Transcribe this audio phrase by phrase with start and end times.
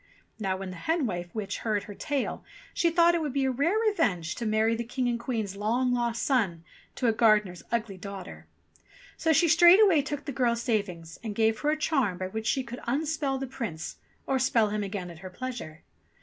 [0.39, 3.51] Now when the hen wife witch heard her tale, she thought it would be a
[3.51, 6.63] rare revenge to marry the King and Queen's long lost son
[6.95, 8.47] to a gardener's ugly daughter;
[9.15, 12.47] so she straight way took the girl's savings and gave her a charm by which
[12.47, 15.83] she could unspell the Prince or spell him again at her pleasure.